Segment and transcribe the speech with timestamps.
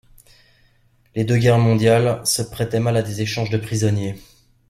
[1.13, 4.15] Les deux guerres mondiales se prêtaient mal à des échanges de prisonniers.